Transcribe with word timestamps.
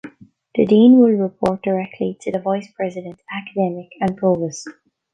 The 0.55 0.65
dean 0.65 0.97
will 0.97 1.11
report 1.11 1.61
directly 1.61 2.17
to 2.21 2.31
the 2.31 2.39
vice 2.39 2.67
president, 2.75 3.19
academic 3.31 3.89
and 4.01 4.17
provost. 4.17 4.67